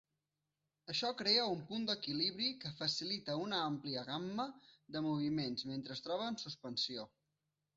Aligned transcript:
Això 0.93 1.09
crea 1.19 1.43
un 1.55 1.59
punt 1.67 1.83
d'equilibri 1.89 2.47
que 2.63 2.71
facilita 2.79 3.35
una 3.43 3.59
àmplia 3.67 4.07
gamma 4.09 4.49
de 4.97 5.05
moviments 5.09 5.69
mentre 5.75 5.99
es 5.99 6.03
troba 6.09 6.33
en 6.33 6.41
suspensió. 6.47 7.07